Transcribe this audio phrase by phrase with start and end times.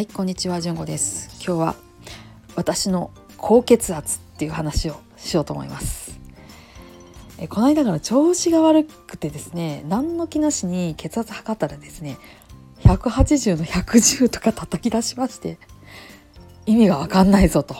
[0.00, 1.28] はいこんにちはじゅんごです。
[1.46, 1.74] 今日は
[2.56, 6.18] 私の高血圧っていう話をしようと思います。
[7.36, 12.16] えこの間から調子が悪くてですね何の気なしに血圧測ったらですね
[12.78, 15.58] 180の110とか叩き出しまして
[16.64, 17.76] 意味が分かんないぞと。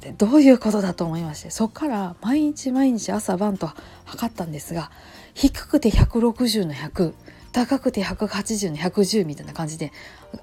[0.00, 3.70] でどういうことだと思いましてそこから毎日毎日朝晩と
[4.06, 4.90] 測ったんですが
[5.34, 7.14] 低くて160の100
[7.56, 9.90] 高くて180の110みたいな感じで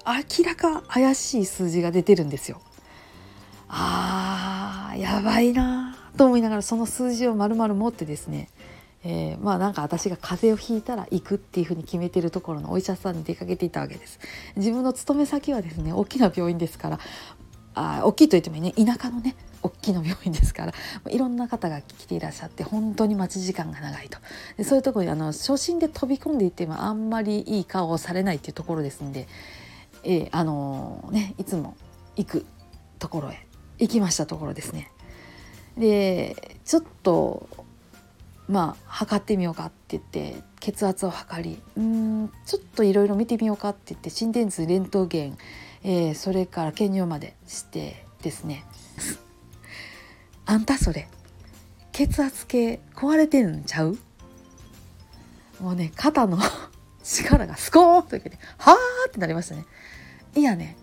[0.04, 2.60] 明らか怪しい数字が出てるんですよ。
[3.68, 8.48] あーやばいなと思いながらその数字を丸々持ってですね
[9.04, 14.18] えー、まあなんか私が風邪をひいたら行くっていうふうに決めてるところのお医者さんに出かけていたわけです
[14.56, 16.98] 自分の勤め先はですね大きな病院ですから
[17.74, 20.74] あ大きいと言ってもいいね田舎のね大きな病院ですから
[21.10, 24.18] いろんな方が来ていらっしゃって本当に待ち時間が長いと
[24.58, 29.26] でそういうところにあの初心で飛び込んでいってもあんまりいい顔をされないっていうところですんで、
[30.02, 31.76] えー、あのー、ねいつも
[32.16, 32.46] 行く
[32.98, 33.46] ところへ
[33.78, 34.90] 行きましたところですね。
[35.78, 37.48] でちょっと
[38.46, 45.38] まあ測ってみようかって言って血圧を測りうんちょっといろいろ見てみようかって言って心電図レントゲン、
[45.82, 48.64] えー、それから検尿までしてですね
[50.46, 51.08] あんたそれ。
[51.92, 53.96] 血圧計壊れてるんちゃう？
[55.60, 56.38] もうね肩の
[57.04, 59.64] 力がスコーンといけてはーってなりましたね。
[60.34, 60.76] いやね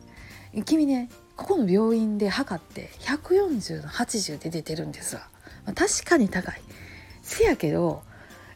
[0.66, 5.28] 君ねここの病院で測って140の80で出てるんですわ、
[5.66, 6.62] まあ、確かに高い。
[7.23, 8.03] せやけど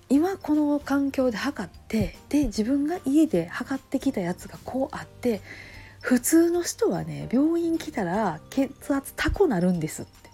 [0.08, 5.42] 今この環境で測ってで自分が家で測ってきたやつがこうあって
[6.00, 10.25] 普通の人はね病院来たら血圧高なるんですって。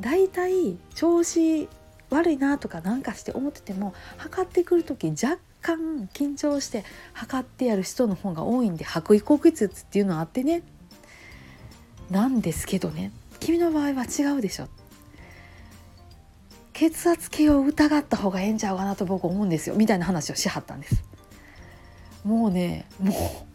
[0.00, 1.68] だいたい調子
[2.10, 10.62] 悪いなとかなんかして思ってても測ってくる時若干緊張して測ってやる人の方が多いんで白衣高血圧っていうのはあってね。
[12.10, 13.10] なんですけどね。
[13.40, 14.68] 君の場合は違うでしょ。
[16.74, 19.76] 血圧計を疑った方がええんちゃうかなと僕思うんですよ。
[19.76, 21.02] みたいな話をしはったんです。
[22.24, 23.51] もうねもう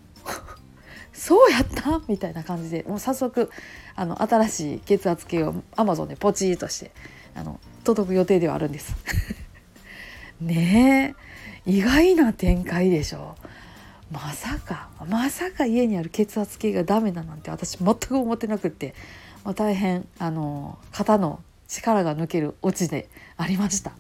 [1.28, 2.02] そうやった？
[2.08, 3.52] みたいな感じでもう早速
[3.98, 6.92] あの新しい血圧計をアマゾンでポチーとして
[7.36, 8.96] あの届く予定ではあるんです。
[10.40, 11.16] ね
[11.66, 13.36] え意外な展開でしょ。
[14.10, 18.96] まさかまさか家にある血圧計がダメだなんて私全く思ってなくって、
[19.44, 23.92] まあ、大変あの肩の力が抜けるオチでありました。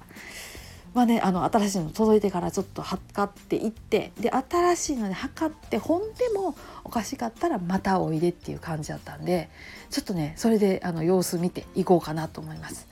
[0.98, 9.52] まあね、あの新しいの届いてからちょっと測っていってで新しいので測ってほんでもおかしかったらまたおいでっていう感じだったんで
[9.92, 12.88] ちょっとねそれであの様子見ていこうかなと思います。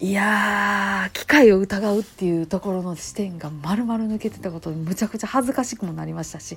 [0.00, 6.56] いや機械を疑うっていうところの視点が丸々抜けてたことにむちゃくちゃ恥ずかしくもなりましたし、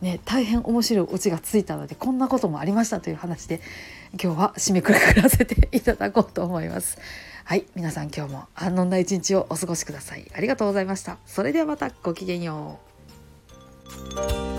[0.00, 3.60] ね、大変面白いオチがついたのでこんなこともありましたという話で
[4.12, 6.98] 今日は締めくくらせていただこうと思います。
[7.50, 10.24] はい皆さん今日も安穏な一日をお過ごしください。
[10.32, 11.18] ありがとうございました。
[11.26, 12.78] それではまたごきげんよ
[14.46, 14.49] う。